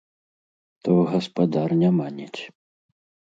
[0.87, 2.41] То гаспадар не маніць.